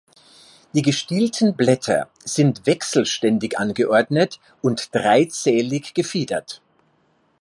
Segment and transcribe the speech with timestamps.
[0.73, 6.59] Die gestielten Blätter sind wechselständig angeordnet und dreizählig gefiedert.